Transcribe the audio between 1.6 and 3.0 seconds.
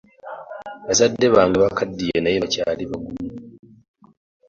bakaddiye naye bakyali